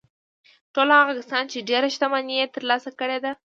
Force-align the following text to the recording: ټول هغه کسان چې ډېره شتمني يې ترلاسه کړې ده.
ټول 0.73 0.89
هغه 0.99 1.13
کسان 1.19 1.43
چې 1.51 1.65
ډېره 1.69 1.87
شتمني 1.95 2.35
يې 2.39 2.45
ترلاسه 2.55 2.89
کړې 2.99 3.17
ده. 3.23 3.31